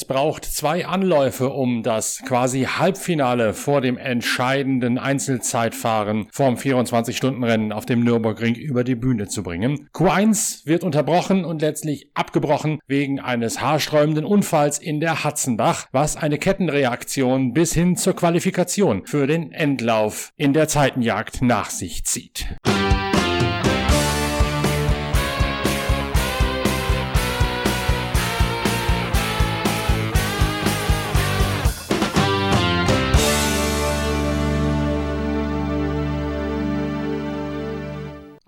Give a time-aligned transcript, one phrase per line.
[0.00, 7.84] Es braucht zwei Anläufe, um das quasi Halbfinale vor dem entscheidenden Einzelzeitfahren vom 24-Stunden-Rennen auf
[7.84, 9.90] dem Nürburgring über die Bühne zu bringen.
[9.92, 16.38] Q1 wird unterbrochen und letztlich abgebrochen wegen eines haarsträubenden Unfalls in der Hatzenbach, was eine
[16.38, 22.46] Kettenreaktion bis hin zur Qualifikation für den Endlauf in der Zeitenjagd nach sich zieht.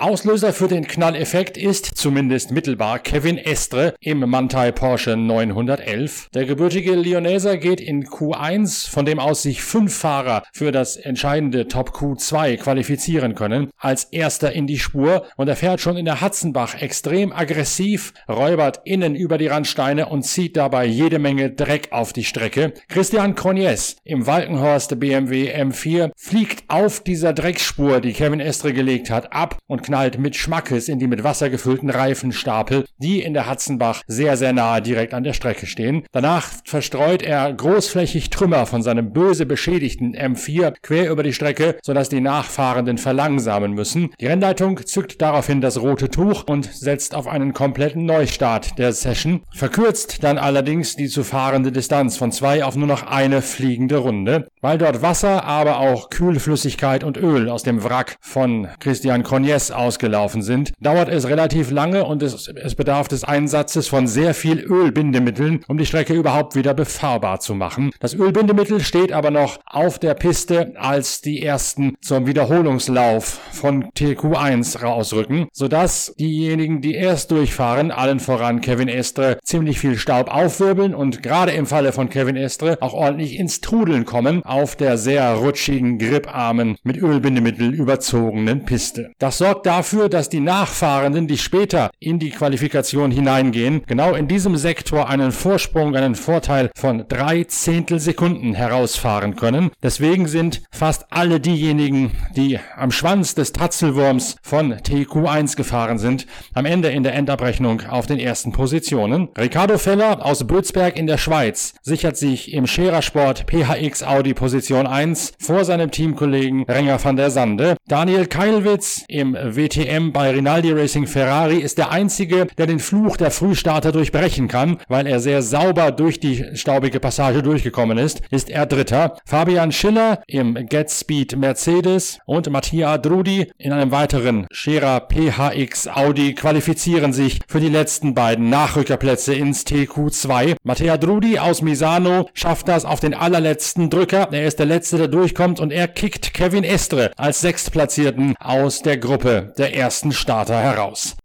[0.02, 6.28] Auslöser für den Knalleffekt ist zumindest mittelbar Kevin Estre im Mantai Porsche 911.
[6.34, 11.68] Der gebürtige Lyonneser geht in Q1, von dem aus sich fünf Fahrer für das entscheidende
[11.68, 16.20] Top Q2 qualifizieren können, als erster in die Spur und er fährt schon in der
[16.20, 22.12] Hatzenbach extrem aggressiv, räubert innen über die Randsteine und zieht dabei jede Menge Dreck auf
[22.12, 22.74] die Strecke.
[22.88, 29.32] Christian Cronjes im Walkenhorst BMW M4 fliegt auf dieser Dreckspur, die Kevin Estre gelegt hat,
[29.32, 34.00] ab und knallt mit Schmackes in die mit Wasser gefüllten Reifenstapel, die in der Hatzenbach
[34.06, 36.04] sehr, sehr nahe direkt an der Strecke stehen.
[36.12, 42.08] Danach verstreut er großflächig Trümmer von seinem böse beschädigten M4 quer über die Strecke, sodass
[42.08, 44.14] die Nachfahrenden verlangsamen müssen.
[44.18, 49.42] Die Rennleitung zückt daraufhin das rote Tuch und setzt auf einen kompletten Neustart der Session,
[49.50, 54.48] verkürzt dann allerdings die zu fahrende Distanz von zwei auf nur noch eine fliegende Runde,
[54.62, 60.42] weil dort Wasser, aber auch Kühlflüssigkeit und Öl aus dem Wrack von Christian Cognes ausgelaufen
[60.42, 65.64] sind, dauert es relativ lange und es, es bedarf des Einsatzes von sehr viel Ölbindemitteln,
[65.66, 67.90] um die Strecke überhaupt wieder befahrbar zu machen.
[68.00, 74.80] Das Ölbindemittel steht aber noch auf der Piste, als die ersten zum Wiederholungslauf von TQ1
[74.82, 81.22] rausrücken, sodass diejenigen, die erst durchfahren, allen voran Kevin Estre, ziemlich viel Staub aufwirbeln und
[81.22, 85.98] gerade im Falle von Kevin Estre auch ordentlich ins Trudeln kommen auf der sehr rutschigen,
[85.98, 89.12] gripparmen, mit Ölbindemittel überzogenen Piste.
[89.18, 94.58] Das sorgt dafür, dass die Nachfahrenden, die später in die Qualifikation hineingehen, genau in diesem
[94.58, 99.70] Sektor einen Vorsprung, einen Vorteil von drei Zehntelsekunden herausfahren können.
[99.82, 106.66] Deswegen sind fast alle diejenigen, die am Schwanz des Tatzelwurms von TQ1 gefahren sind, am
[106.66, 109.30] Ende in der Endabrechnung auf den ersten Positionen.
[109.38, 115.32] Ricardo Feller aus Bülzberg in der Schweiz sichert sich im Scherersport PHX Audi Position 1
[115.38, 117.76] vor seinem Teamkollegen Renger van der Sande.
[117.88, 123.30] Daniel Keilwitz im WTM bei Rinaldi Racing Ferrari ist der einzige, der den Fluch der
[123.30, 128.66] Frühstarter durchbrechen kann, weil er sehr sauber durch die staubige Passage durchgekommen ist, ist er
[128.66, 129.18] Dritter.
[129.24, 136.34] Fabian Schiller im Get Speed Mercedes und Mattia Drudi in einem weiteren Scherer PHX Audi
[136.34, 140.56] qualifizieren sich für die letzten beiden Nachrückerplätze ins TQ2.
[140.64, 144.28] Mattia Drudi aus Misano schafft das auf den allerletzten Drücker.
[144.32, 148.96] Er ist der letzte, der durchkommt und er kickt Kevin Estre als Sechstplatzierten aus der
[148.96, 151.16] Gruppe der ersten Starter heraus.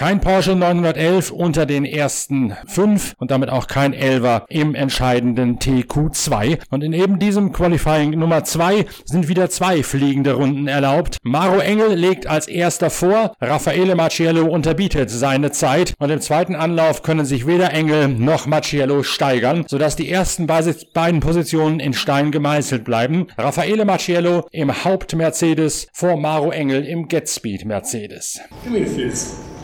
[0.00, 6.58] Kein Porsche 911 unter den ersten fünf und damit auch kein Elver im entscheidenden TQ2.
[6.70, 11.18] Und in eben diesem Qualifying Nummer zwei sind wieder zwei fliegende Runden erlaubt.
[11.22, 17.02] Maro Engel legt als erster vor, Raffaele Marciello unterbietet seine Zeit und im zweiten Anlauf
[17.02, 22.84] können sich weder Engel noch Marciello steigern, sodass die ersten beiden Positionen in Stein gemeißelt
[22.84, 23.26] bleiben.
[23.36, 28.40] Raffaele Marciello im Haupt Mercedes vor Maro Engel im Getspeed Mercedes.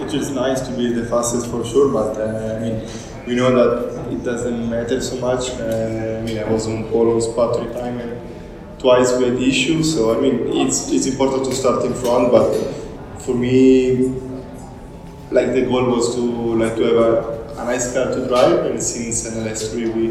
[0.01, 2.89] It is nice to be the fastest for sure, but uh, I mean,
[3.27, 5.51] we know that it doesn't matter so much.
[5.51, 9.95] Uh, I mean, I was on pole spot three times and twice we had issues,
[9.95, 12.53] so I mean, it's it's important to start in front, but
[13.21, 14.09] for me,
[15.31, 18.83] like the goal was to like to have a, a nice car to drive, and
[18.83, 20.09] since NLS three we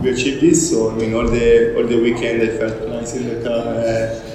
[0.00, 3.28] we achieved this, so I mean, all the all the weekend I felt nice in
[3.28, 3.58] the car.
[3.58, 4.30] Uh,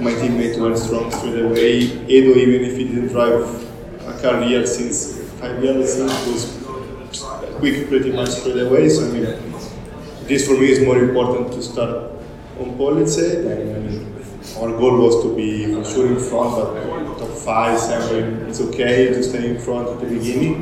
[0.00, 1.78] my teammate went strong through the way.
[2.08, 3.63] Edo, even if he didn't drive
[4.24, 6.00] career since five years.
[6.00, 6.42] Was
[7.58, 8.88] quick pretty much straight away.
[8.88, 9.26] So I mean,
[10.28, 11.90] this for me is more important to start
[12.60, 13.30] on pole, let's say.
[14.60, 19.08] Our goal was to be for sure in front, but top five, seven, it's okay
[19.08, 20.60] to stay in front at the beginning.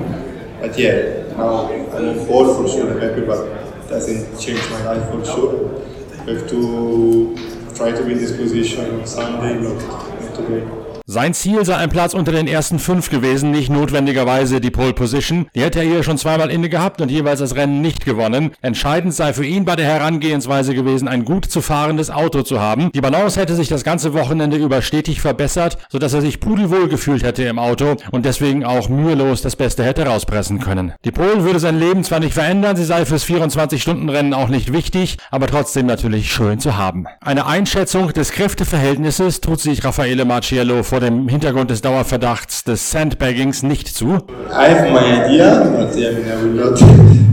[0.61, 2.91] But yeah, now I'm on fourth for sure.
[2.93, 5.83] I'm happy, but it doesn't change my life for sure.
[6.23, 7.37] I have to
[7.75, 9.79] try to be in this position on Sunday, not,
[10.21, 10.82] not today.
[11.07, 15.49] Sein Ziel sei ein Platz unter den ersten fünf gewesen, nicht notwendigerweise die Pole Position.
[15.53, 18.53] Die hätte er hier schon zweimal inne gehabt und jeweils das Rennen nicht gewonnen.
[18.63, 22.93] Entscheidend sei für ihn bei der Herangehensweise gewesen, ein gut zu fahrendes Auto zu haben.
[22.93, 27.25] Die Balance hätte sich das ganze Wochenende über stetig verbessert, sodass er sich pudelwohl gefühlt
[27.25, 30.93] hätte im Auto und deswegen auch mühelos das Beste hätte rauspressen können.
[31.05, 35.19] Die Pole würde sein Leben zwar nicht verändern, sie sei fürs 24-Stunden-Rennen auch nicht wichtig,
[35.33, 37.07] aber trotzdem natürlich schön zu haben.
[37.21, 43.63] Eine Einschätzung des Kräfteverhältnisses tut sich Raffaele Marciello vor dem Hintergrund des Dauerverdachts des Sandbaggings
[43.63, 44.09] nicht zu.
[44.51, 46.79] I have my idea, but I mean, I will not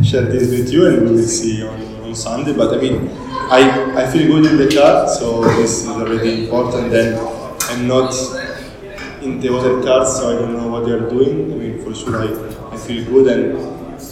[0.01, 1.75] share this with you and we will see on,
[2.05, 2.53] on Sunday.
[2.53, 3.09] But I mean,
[3.51, 6.89] I, I feel good in the car, so this is already important.
[6.89, 7.19] Then
[7.69, 8.15] I'm not
[9.21, 11.51] in the other cars, so I don't know what they are doing.
[11.51, 13.59] I mean, for sure, I, I feel good and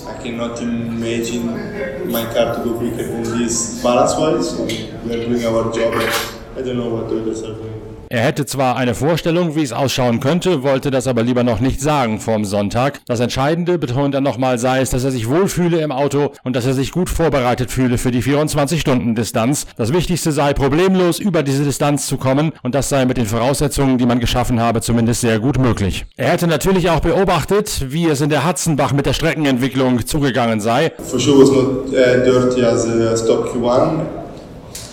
[0.09, 4.49] I cannot imagine my car to go quicker than this balance wise.
[4.57, 6.11] So we are doing our job, and
[6.57, 7.66] I don't know what the others are doing.
[8.09, 11.81] Er hätte zwar eine Vorstellung, wie es ausschauen könnte, wollte das aber lieber noch nicht
[11.81, 13.01] sagen vorm Sonntag.
[13.05, 16.65] Das Entscheidende, betont er nochmal, sei es, dass er sich wohlfühle im Auto und dass
[16.65, 19.67] er sich gut vorbereitet fühle für die 24-Stunden-Distanz.
[19.75, 23.97] Das Wichtigste sei, problemlos über diese Distanz zu kommen und das sei mit den Voraussetzungen,
[23.97, 26.05] die man geschaffen habe, zumindest sehr gut möglich.
[26.15, 30.93] Er hätte natürlich auch beobachtet, wie es in der Hatzenbach mit der Streckenentwicklung zugegangen sei.
[30.97, 34.26] For sure, was not uh, dirty as a stock Q1.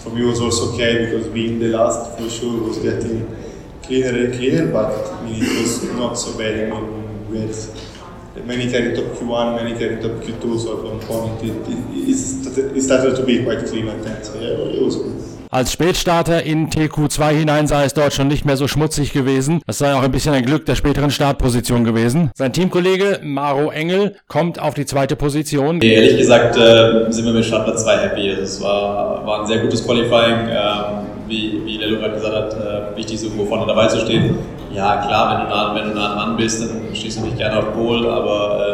[0.04, 3.34] For me, was also okay because being the last, for sure, was getting
[3.82, 4.70] cleaner and cleaner.
[4.70, 6.70] But I mean, it was not so bad.
[6.70, 10.60] I mean, we had many carry top Q1, many carry top Q2.
[10.60, 14.26] So at one point, it, it, it started to be quite clean at that.
[14.26, 15.33] So yeah, it was good.
[15.54, 19.62] Als Spätstarter in TQ2 hinein sei es dort schon nicht mehr so schmutzig gewesen.
[19.68, 22.32] Das sei auch ein bisschen ein Glück der späteren Startposition gewesen.
[22.34, 25.78] Sein Teamkollege Maro Engel kommt auf die zweite Position.
[25.78, 28.30] Nee, ehrlich gesagt äh, sind wir mit Startplatz 2 happy.
[28.30, 30.48] Also es war, war ein sehr gutes Qualifying.
[30.50, 34.36] Ähm, wie, wie Lello gerade gesagt hat, äh, wichtig ist irgendwo vorne dabei zu stehen.
[34.72, 37.58] Ja, klar, wenn du, nah, wenn du nah dran bist, dann stehst du nicht gerne
[37.58, 38.73] auf Pol, aber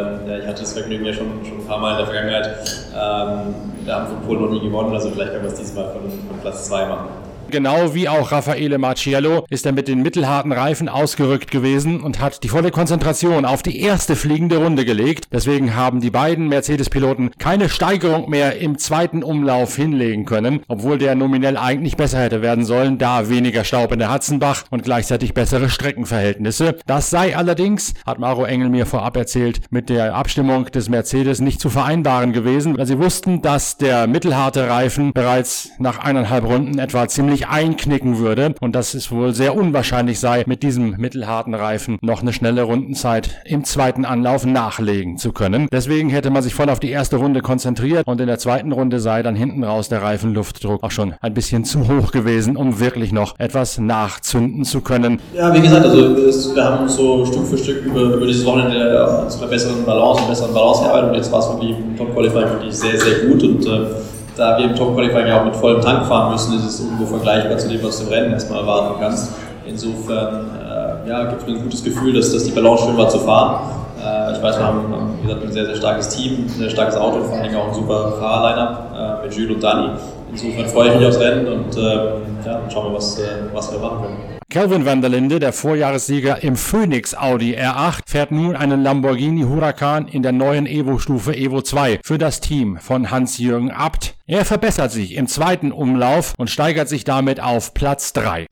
[0.51, 2.45] hatte das Vergnügen ja schon, schon ein paar Mal in der Vergangenheit.
[2.93, 6.01] Ähm, wir haben von Pol noch nie gewonnen, also vielleicht können wir es diesmal von,
[6.01, 7.20] von Platz 2 machen.
[7.51, 12.43] Genau wie auch Raffaele Marciello ist er mit den mittelharten Reifen ausgerückt gewesen und hat
[12.43, 15.25] die volle Konzentration auf die erste fliegende Runde gelegt.
[15.33, 21.15] Deswegen haben die beiden Mercedes-Piloten keine Steigerung mehr im zweiten Umlauf hinlegen können, obwohl der
[21.15, 25.69] nominell eigentlich besser hätte werden sollen, da weniger Staub in der Hatzenbach und gleichzeitig bessere
[25.69, 26.77] Streckenverhältnisse.
[26.85, 31.59] Das sei allerdings, hat Maro Engel mir vorab erzählt, mit der Abstimmung des Mercedes nicht
[31.59, 37.09] zu vereinbaren gewesen, weil sie wussten, dass der mittelharte Reifen bereits nach eineinhalb Runden etwa
[37.09, 42.21] ziemlich einknicken würde und dass es wohl sehr unwahrscheinlich sei, mit diesem mittelharten Reifen noch
[42.21, 45.67] eine schnelle Rundenzeit im zweiten Anlauf nachlegen zu können.
[45.71, 48.99] Deswegen hätte man sich voll auf die erste Runde konzentriert und in der zweiten Runde
[48.99, 53.11] sei dann hinten raus der Reifenluftdruck auch schon ein bisschen zu hoch gewesen, um wirklich
[53.11, 55.19] noch etwas nachzünden zu können.
[55.33, 59.27] Ja, wie gesagt, also wir haben uns so Stück für Stück über, über dieses Wochenende
[59.29, 62.13] zu einer besseren Balance, einer besseren Balance gearbeitet und jetzt war es wirklich im Top
[62.13, 63.87] Qualifying wirklich sehr, sehr gut und äh,
[64.41, 67.05] da wir im Top Qualifying ja auch mit vollem Tank fahren müssen, ist es irgendwo
[67.05, 69.33] vergleichbar zu dem, was du im Rennen erstmal erwarten kannst.
[69.67, 73.07] Insofern äh, ja, gibt es mir ein gutes Gefühl, dass, dass die Balance schön war
[73.07, 73.61] zu fahren.
[74.03, 76.97] Äh, ich weiß, wir haben, wie gesagt, ein sehr, sehr starkes Team, ein sehr starkes
[76.97, 79.89] Auto, vor allem auch ein super Fahrerliner äh, mit Jules und Dani.
[80.31, 81.95] Insofern freue ich mich aufs Rennen und äh,
[82.43, 84.40] ja, schauen wir, was, äh, was wir machen können.
[84.51, 90.09] Kelvin van der Linde, der Vorjahressieger im Phoenix Audi R8, fährt nun einen Lamborghini Huracan
[90.09, 94.13] in der neuen Evo-Stufe Evo 2 für das Team von Hans-Jürgen Abt.
[94.27, 98.45] Er verbessert sich im zweiten Umlauf und steigert sich damit auf Platz 3.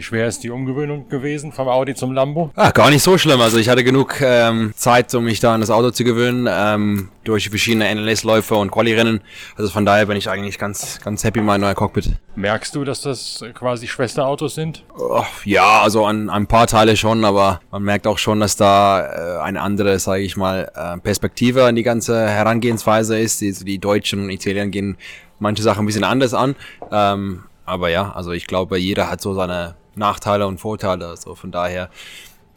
[0.00, 2.50] Wie schwer ist die Umgewöhnung gewesen vom Audi zum Lambo?
[2.56, 3.38] Ah, gar nicht so schlimm.
[3.42, 7.10] Also ich hatte genug ähm, Zeit, um mich da an das Auto zu gewöhnen, ähm,
[7.22, 9.20] durch verschiedene NLS-Läufe und Quali-Rennen.
[9.58, 12.12] Also von daher bin ich eigentlich ganz, ganz happy mit meinem neuen Cockpit.
[12.34, 14.84] Merkst du, dass das quasi Schwesterautos sind?
[14.96, 18.56] Oh, ja, also an, an ein paar Teile schon, aber man merkt auch schon, dass
[18.56, 23.42] da äh, eine andere, sage ich mal, äh, Perspektive an die ganze Herangehensweise ist.
[23.42, 24.96] Die, die Deutschen und Italiener gehen
[25.40, 26.56] manche Sachen ein bisschen anders an.
[26.90, 31.06] Ähm, aber ja, also ich glaube, jeder hat so seine Nachteile und Vorteile.
[31.06, 31.90] Also von daher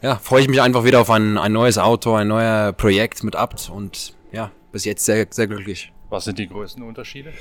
[0.02, 3.36] ja, freue ich mich einfach wieder auf ein, ein neues Auto, ein neues Projekt mit
[3.36, 5.92] Abt und ja, bis jetzt sehr, sehr glücklich.
[6.10, 7.32] Was sind die größten Unterschiede?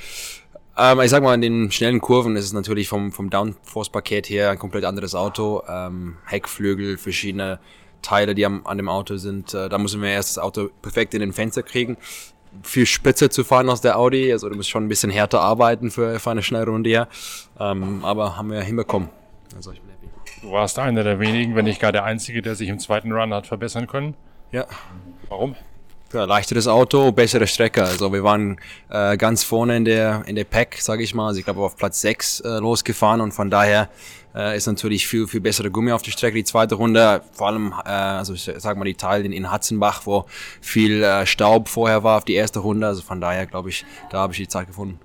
[0.78, 4.50] Ähm, ich sag mal, in den schnellen Kurven ist es natürlich vom, vom Downforce-Paket her
[4.50, 5.64] ein komplett anderes Auto.
[5.68, 7.60] Ähm, Heckflügel, verschiedene
[8.02, 9.54] Teile, die am, an dem Auto sind.
[9.54, 11.98] Äh, da müssen wir erst das Auto perfekt in den Fenster kriegen.
[12.62, 15.90] Viel spitzer zu fahren aus der Audi, also du musst schon ein bisschen härter arbeiten
[15.90, 17.08] für, für eine schnelle Runde hier.
[17.60, 19.10] Ähm, aber haben wir hinbekommen.
[19.56, 19.93] Also ich bin.
[20.44, 23.34] Du warst einer der wenigen, wenn nicht gar der Einzige, der sich im zweiten Run
[23.34, 24.14] hat verbessern können.
[24.52, 24.66] Ja.
[25.30, 25.56] Warum?
[26.12, 27.82] Ja, leichteres Auto, bessere Strecke.
[27.82, 28.60] Also wir waren
[28.90, 31.28] äh, ganz vorne in der in der Pack, sage ich mal.
[31.28, 33.90] Also ich glaube auf Platz 6 äh, losgefahren und von daher
[34.36, 36.36] äh, ist natürlich viel viel bessere Gummi auf der Strecke.
[36.36, 40.02] Die zweite Runde, vor allem äh, also ich sag mal die Teile in, in Hatzenbach,
[40.06, 40.26] wo
[40.60, 42.86] viel äh, Staub vorher war auf die erste Runde.
[42.86, 45.00] Also von daher glaube ich, da habe ich die Zeit gefunden.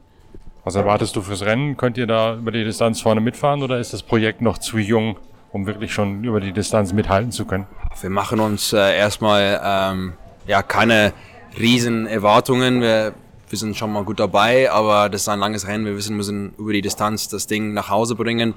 [0.69, 1.79] Was erwartest du fürs Rennen?
[1.79, 5.17] Könnt ihr da über die Distanz vorne mitfahren oder ist das Projekt noch zu jung,
[5.51, 7.67] um wirklich schon über die Distanz mithalten zu können?
[8.03, 10.13] Wir machen uns äh, erstmal ähm,
[10.47, 11.15] ja keine
[11.59, 12.83] riesen Erwartungen.
[12.83, 13.15] Wir,
[13.49, 15.87] wir sind schon mal gut dabei, aber das ist ein langes Rennen.
[15.87, 18.53] Wir wissen, wir müssen über die Distanz das Ding nach Hause bringen.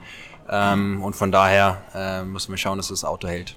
[0.50, 3.56] Ähm, und von daher äh, müssen wir schauen, dass das Auto hält.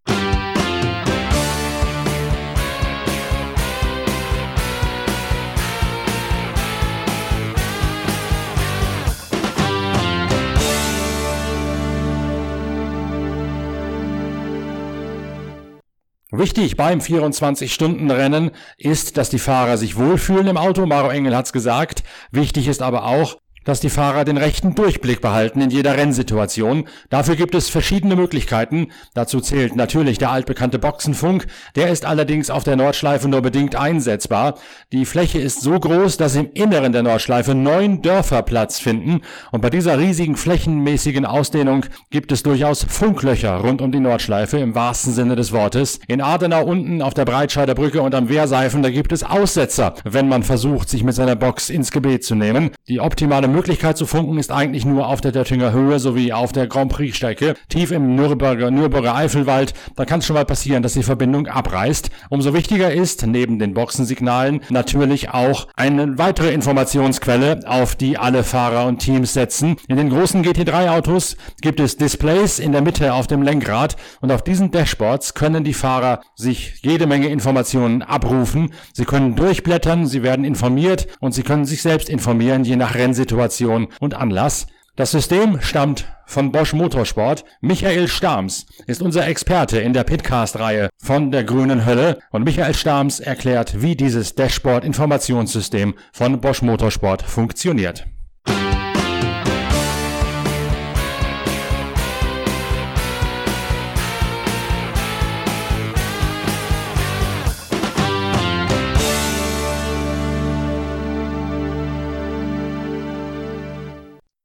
[16.37, 20.85] Wichtig beim 24-Stunden-Rennen ist, dass die Fahrer sich wohlfühlen im Auto.
[20.85, 22.03] Maro Engel hat's gesagt.
[22.33, 26.85] Wichtig ist aber auch, dass die Fahrer den rechten Durchblick behalten in jeder Rennsituation.
[27.11, 28.89] Dafür gibt es verschiedene Möglichkeiten.
[29.15, 31.47] Dazu zählt natürlich der altbekannte Boxenfunk.
[31.77, 34.55] Der ist allerdings auf der Nordschleife nur bedingt einsetzbar.
[34.93, 39.23] Die Fläche ist so groß, dass im Inneren der Nordschleife neun Dörfer Platz finden.
[39.51, 44.75] Und bei dieser riesigen flächenmäßigen Ausdehnung gibt es durchaus Funklöcher rund um die Nordschleife im
[44.75, 46.01] wahrsten Sinne des Wortes.
[46.07, 50.29] In Adenau unten auf der Breitscheider Brücke und am Wehrseifen, da gibt es Aussetzer, wenn
[50.29, 52.71] man versucht, sich mit seiner Box ins Gebet zu nehmen.
[52.89, 56.67] Die optimale Möglichkeit zu funken ist eigentlich nur auf der Döttinger Höhe sowie auf der
[56.67, 59.75] Grand Prix Strecke, tief im Nürnberger, Nürnberger Eifelwald.
[59.95, 62.11] Da kann es schon mal passieren, dass die Verbindung abreißt.
[62.31, 68.87] Umso wichtiger ist, neben den Boxensignalen, natürlich auch eine weitere Informationsquelle, auf die alle Fahrer
[68.87, 69.77] und Teams setzen.
[69.87, 74.43] In den großen GT3-Autos gibt es Displays in der Mitte auf dem Lenkrad und auf
[74.43, 78.73] diesen Dashboards können die Fahrer sich jede Menge Informationen abrufen.
[78.93, 83.44] Sie können durchblättern, sie werden informiert und sie können sich selbst informieren, je nach Rennsituation
[83.45, 84.67] Situation und Anlass.
[84.97, 87.45] Das System stammt von Bosch Motorsport.
[87.61, 93.21] Michael Stams ist unser Experte in der Pitcast-Reihe von der grünen Hölle und Michael Stams
[93.21, 98.07] erklärt, wie dieses Dashboard-Informationssystem von Bosch Motorsport funktioniert.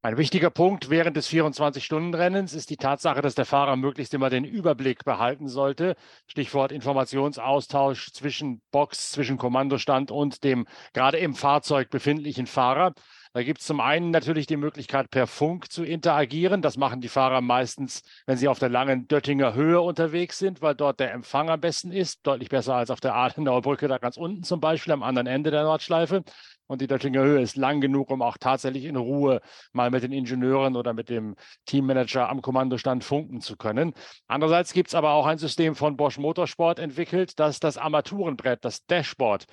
[0.02, 4.46] Ein wichtiger Punkt während des 24-Stunden-Rennens ist die Tatsache, dass der Fahrer möglichst immer den
[4.46, 5.98] Überblick behalten sollte.
[6.26, 12.94] Stichwort Informationsaustausch zwischen Box, zwischen Kommandostand und dem gerade im Fahrzeug befindlichen Fahrer.
[13.34, 16.62] Da gibt es zum einen natürlich die Möglichkeit, per Funk zu interagieren.
[16.62, 20.76] Das machen die Fahrer meistens, wenn sie auf der langen Döttinger Höhe unterwegs sind, weil
[20.76, 22.26] dort der Empfang am besten ist.
[22.26, 25.52] Deutlich besser als auf der Adenauer Brücke, da ganz unten zum Beispiel, am anderen Ende
[25.52, 26.24] der Nordschleife.
[26.70, 29.42] Und die Döttinger Höhe ist lang genug, um auch tatsächlich in Ruhe
[29.74, 31.36] mal mit den Ingenieuren oder mit dem
[31.66, 33.96] Teammanager am Kommandostand funken zu können.
[34.28, 38.86] Andererseits gibt es aber auch ein System von Bosch Motorsport entwickelt, das das Armaturenbrett, das
[38.86, 39.46] Dashboard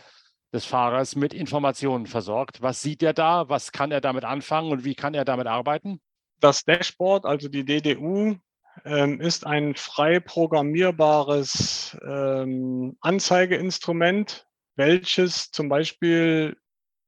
[0.52, 2.60] des Fahrers mit Informationen versorgt.
[2.60, 3.48] Was sieht er da?
[3.48, 6.02] Was kann er damit anfangen und wie kann er damit arbeiten?
[6.40, 8.36] Das Dashboard, also die DDU,
[8.84, 16.58] ähm, ist ein frei programmierbares ähm, Anzeigeinstrument, welches zum Beispiel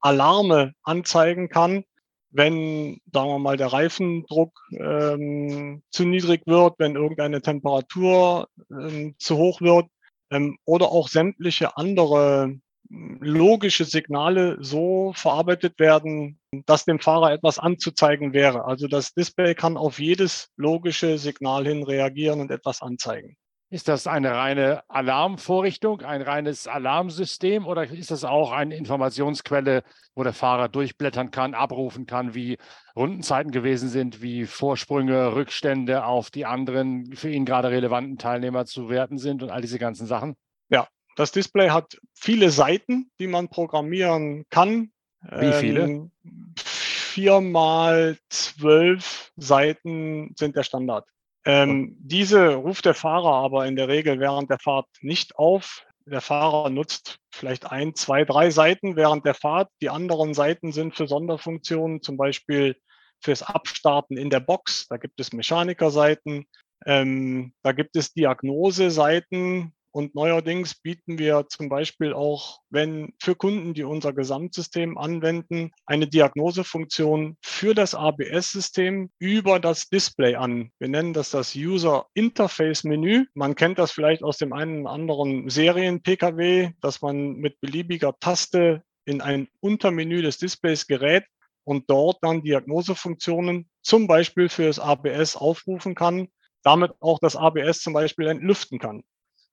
[0.01, 1.85] Alarme anzeigen kann,
[2.31, 9.37] wenn, sagen wir mal, der Reifendruck ähm, zu niedrig wird, wenn irgendeine Temperatur ähm, zu
[9.37, 9.87] hoch wird
[10.31, 12.59] ähm, oder auch sämtliche andere
[12.91, 18.65] hm, logische Signale so verarbeitet werden, dass dem Fahrer etwas anzuzeigen wäre.
[18.65, 23.37] Also das Display kann auf jedes logische Signal hin reagieren und etwas anzeigen.
[23.71, 29.83] Ist das eine reine Alarmvorrichtung, ein reines Alarmsystem oder ist das auch eine Informationsquelle,
[30.15, 32.57] wo der Fahrer durchblättern kann, abrufen kann, wie
[32.97, 38.89] Rundenzeiten gewesen sind, wie Vorsprünge, Rückstände auf die anderen für ihn gerade relevanten Teilnehmer zu
[38.89, 40.35] werten sind und all diese ganzen Sachen?
[40.71, 44.93] Ja, das Display hat viele Seiten, die man programmieren kann.
[45.21, 45.83] Wie viele?
[45.83, 46.13] Ähm,
[46.57, 51.07] vier mal zwölf Seiten sind der Standard.
[51.49, 55.87] Ähm, diese ruft der Fahrer aber in der Regel während der Fahrt nicht auf.
[56.05, 59.71] Der Fahrer nutzt vielleicht ein, zwei, drei Seiten während der Fahrt.
[59.81, 62.77] Die anderen Seiten sind für Sonderfunktionen, zum Beispiel
[63.23, 64.89] fürs Abstarten in der Box.
[64.89, 66.45] Da gibt es Mechanikerseiten,
[66.85, 73.75] ähm, da gibt es Diagnoseseiten Und neuerdings bieten wir zum Beispiel auch, wenn für Kunden,
[73.75, 80.71] die unser Gesamtsystem anwenden, eine Diagnosefunktion für das ABS-System über das Display an.
[80.79, 83.25] Wir nennen das das User Interface Menü.
[83.35, 88.85] Man kennt das vielleicht aus dem einen oder anderen Serien-PKW, dass man mit beliebiger Taste
[89.05, 91.25] in ein Untermenü des Displays gerät
[91.65, 96.29] und dort dann Diagnosefunktionen zum Beispiel für das ABS aufrufen kann,
[96.63, 99.03] damit auch das ABS zum Beispiel entlüften kann.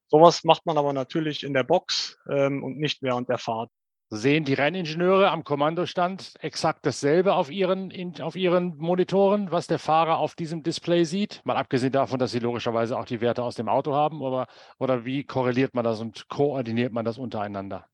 [0.08, 3.70] Sowas macht man aber natürlich in der Box ähm, und nicht während der Fahrt.
[4.10, 9.80] Sehen die Renningenieure am Kommandostand exakt dasselbe auf ihren, in, auf ihren Monitoren, was der
[9.80, 11.42] Fahrer auf diesem Display sieht?
[11.44, 14.46] Mal abgesehen davon, dass sie logischerweise auch die Werte aus dem Auto haben, oder,
[14.78, 17.88] oder wie korreliert man das und koordiniert man das untereinander?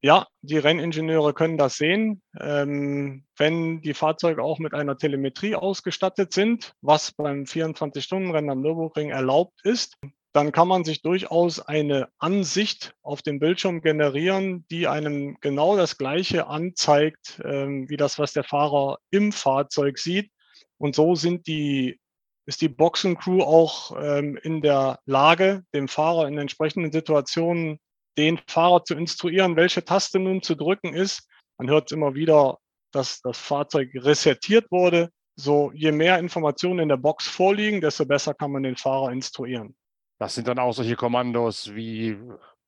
[0.00, 2.22] Ja, die Renningenieure können das sehen.
[2.40, 9.10] Ähm, wenn die Fahrzeuge auch mit einer Telemetrie ausgestattet sind, was beim 24-Stunden-Rennen am Nürburgring
[9.10, 9.96] erlaubt ist,
[10.38, 15.98] dann kann man sich durchaus eine Ansicht auf dem Bildschirm generieren, die einem genau das
[15.98, 20.30] Gleiche anzeigt, ähm, wie das, was der Fahrer im Fahrzeug sieht.
[20.76, 21.98] Und so sind die,
[22.46, 27.80] ist die Boxencrew auch ähm, in der Lage, dem Fahrer in entsprechenden Situationen
[28.16, 31.28] den Fahrer zu instruieren, welche Taste nun zu drücken ist.
[31.58, 32.58] Man hört immer wieder,
[32.92, 35.10] dass das Fahrzeug resettiert wurde.
[35.34, 39.74] So, je mehr Informationen in der Box vorliegen, desto besser kann man den Fahrer instruieren.
[40.18, 42.16] Das sind dann auch solche Kommandos wie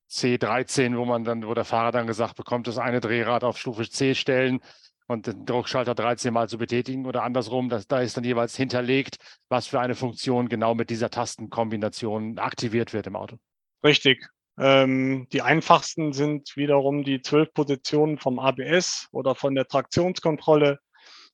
[0.09, 3.89] C13, wo man dann, wo der Fahrer dann gesagt bekommt, das eine Drehrad auf Stufe
[3.89, 4.61] C stellen
[5.07, 7.69] und den Druckschalter 13 mal zu betätigen oder andersrum.
[7.69, 9.17] Das, da ist dann jeweils hinterlegt,
[9.49, 13.37] was für eine Funktion genau mit dieser Tastenkombination aktiviert wird im Auto.
[13.85, 14.27] Richtig.
[14.59, 20.79] Ähm, die einfachsten sind wiederum die zwölf Positionen vom ABS oder von der Traktionskontrolle.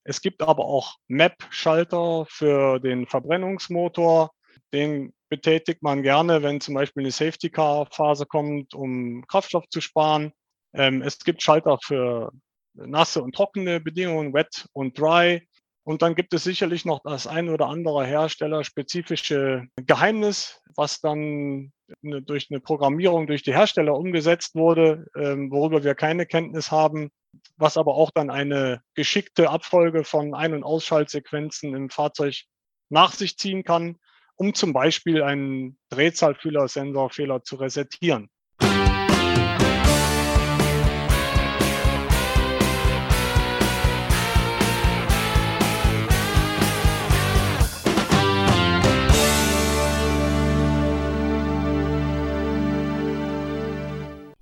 [0.05, 4.31] Es gibt aber auch Map-Schalter für den Verbrennungsmotor.
[4.73, 10.33] Den betätigt man gerne, wenn zum Beispiel eine Safety-Car-Phase kommt, um Kraftstoff zu sparen.
[10.75, 12.33] Ähm, es gibt Schalter für
[12.75, 15.47] nasse und trockene Bedingungen, wet und dry.
[15.85, 22.49] Und dann gibt es sicherlich noch das ein oder andere herstellerspezifische Geheimnis, was dann durch
[22.51, 27.11] eine Programmierung durch die Hersteller umgesetzt wurde, ähm, worüber wir keine Kenntnis haben,
[27.57, 32.43] was aber auch dann eine geschickte Abfolge von Ein- und Ausschaltsequenzen im Fahrzeug
[32.89, 33.97] nach sich ziehen kann
[34.37, 38.31] um zum Beispiel einen Drehzahlfühlersensorfehler zu resettieren.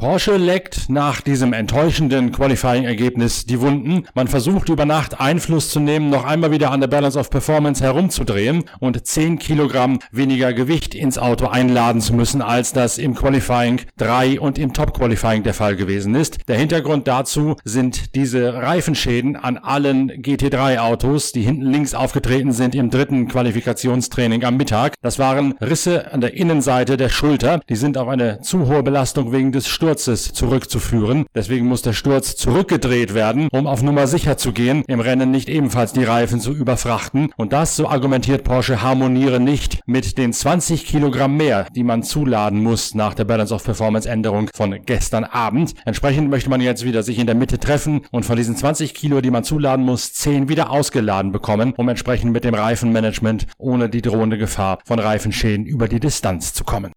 [0.04, 4.06] Porsche leckt nach diesem enttäuschenden Qualifying-Ergebnis die Wunden.
[4.12, 7.82] Man versucht über Nacht Einfluss zu nehmen, noch einmal wieder an der Balance of Performance
[7.82, 13.80] herumzudrehen und 10 Kilogramm weniger Gewicht ins Auto einladen zu müssen, als das im Qualifying
[13.96, 16.36] 3 und im Top Qualifying der Fall gewesen ist.
[16.48, 22.74] Der Hintergrund dazu sind diese Reifenschäden an allen GT3 Autos, die hinten links aufgetreten sind
[22.74, 24.96] im dritten Qualifikationstraining am Mittag.
[25.00, 27.60] Das waren Risse an der Innenseite der Schulter.
[27.70, 31.26] Die sind auf eine zu hohe Belastung wegen des Sturzes Sturzes zurückzuführen.
[31.37, 35.48] Deswegen muss der Sturz zurückgedreht werden, um auf Nummer sicher zu gehen, im Rennen nicht
[35.48, 37.30] ebenfalls die Reifen zu überfrachten.
[37.37, 42.61] Und das, so argumentiert Porsche, harmoniere nicht mit den 20 Kilogramm mehr, die man zuladen
[42.61, 45.74] muss nach der Balance of Performance Änderung von gestern Abend.
[45.85, 49.20] Entsprechend möchte man jetzt wieder sich in der Mitte treffen und von diesen 20 Kilo,
[49.20, 54.02] die man zuladen muss, 10 wieder ausgeladen bekommen, um entsprechend mit dem Reifenmanagement ohne die
[54.02, 56.90] drohende Gefahr von Reifenschäden über die Distanz zu kommen.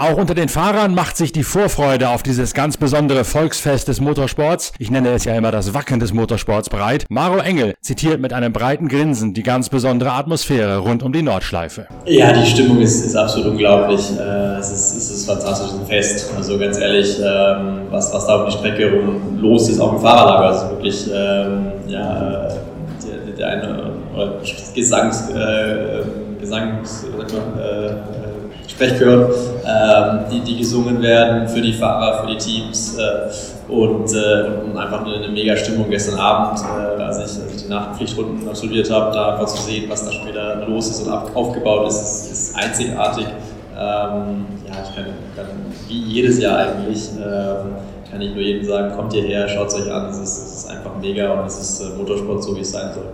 [0.00, 4.72] Auch unter den Fahrern macht sich die Vorfreude auf dieses ganz besondere Volksfest des Motorsports,
[4.78, 7.04] ich nenne es ja immer das Wacken des Motorsports breit.
[7.10, 11.86] Maro Engel zitiert mit einem breiten Grinsen die ganz besondere Atmosphäre rund um die Nordschleife.
[12.06, 14.00] Ja, die Stimmung ist, ist absolut unglaublich.
[14.18, 16.32] Äh, es, ist, es ist fantastisch, ein Fest.
[16.34, 20.00] Also ganz ehrlich, ähm, was, was da auf die Strecke rum los ist, auch im
[20.00, 22.54] Fahrerlager, also wirklich, ähm, ja, äh,
[23.04, 24.40] der, der eine oder
[24.74, 26.04] Gesangs, äh,
[26.40, 28.19] Gesangs, äh,
[28.80, 29.30] Sprechchören,
[29.66, 34.76] ähm, die, die gesungen werden für die Fahrer, für die Teams äh, und, äh, und,
[34.76, 38.90] einfach eine, eine mega Stimmung gestern Abend, äh, als, ich, als ich die Nachpflichtrunden absolviert
[38.90, 42.56] habe, da einfach zu sehen, was da wieder los ist und aufgebaut ist, ist, ist
[42.56, 43.26] einzigartig.
[43.78, 45.04] Ähm, ja, ich kann,
[45.36, 45.46] kann,
[45.86, 47.74] wie jedes Jahr eigentlich, ähm,
[48.10, 50.92] kann ich nur jedem sagen, kommt hierher, schaut es euch an, es ist, ist einfach
[51.00, 53.12] mega und es ist äh, Motorsport so, wie es sein soll.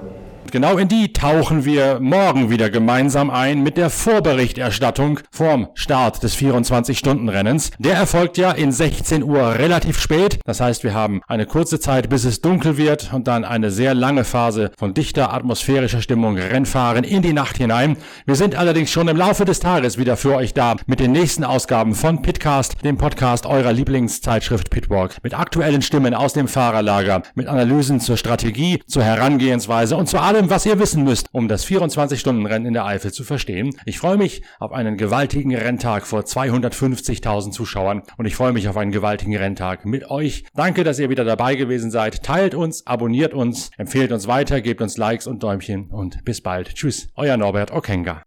[0.53, 6.37] Genau in die tauchen wir morgen wieder gemeinsam ein mit der Vorberichterstattung vorm Start des
[6.37, 7.71] 24-Stunden-Rennens.
[7.79, 10.39] Der erfolgt ja in 16 Uhr relativ spät.
[10.45, 13.95] Das heißt, wir haben eine kurze Zeit, bis es dunkel wird und dann eine sehr
[13.95, 17.97] lange Phase von dichter atmosphärischer Stimmung Rennfahren in die Nacht hinein.
[18.27, 21.45] Wir sind allerdings schon im Laufe des Tages wieder für euch da mit den nächsten
[21.45, 27.47] Ausgaben von Pitcast, dem Podcast eurer Lieblingszeitschrift Pitwalk, mit aktuellen Stimmen aus dem Fahrerlager, mit
[27.47, 32.67] Analysen zur Strategie, zur Herangehensweise und zu allem, was ihr wissen müsst, um das 24-Stunden-Rennen
[32.67, 33.75] in der Eifel zu verstehen.
[33.85, 38.77] Ich freue mich auf einen gewaltigen Renntag vor 250.000 Zuschauern und ich freue mich auf
[38.77, 40.45] einen gewaltigen Renntag mit euch.
[40.55, 42.23] Danke, dass ihr wieder dabei gewesen seid.
[42.23, 46.75] Teilt uns, abonniert uns, empfehlt uns weiter, gebt uns Likes und Däumchen und bis bald.
[46.75, 48.23] Tschüss, euer Norbert Okenga.